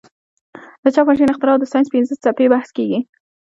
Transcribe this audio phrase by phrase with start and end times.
[0.83, 2.99] د چاپ ماشین اختراع او د ساینس پنځه څپې بحث کیږي.